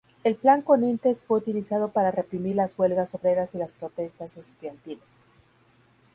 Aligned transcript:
El 0.23 0.33
Plan 0.35 0.63
Conintes 0.63 1.23
fue 1.23 1.37
utilizado 1.37 1.91
para 1.91 2.09
reprimir 2.09 2.55
las 2.55 2.73
huelgas 2.75 3.13
obreras 3.13 3.53
y 3.53 3.59
las 3.59 3.73
protestas 3.75 4.35
estudiantiles. 4.35 5.27